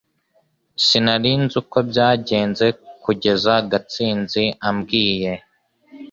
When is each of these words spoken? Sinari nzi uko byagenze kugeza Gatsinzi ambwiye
Sinari 0.85 1.31
nzi 1.43 1.55
uko 1.61 1.77
byagenze 1.89 2.65
kugeza 3.03 3.53
Gatsinzi 3.71 4.43
ambwiye 4.67 5.31